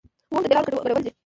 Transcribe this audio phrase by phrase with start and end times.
[0.29, 1.11] اووم ددې لارو ګډول دي.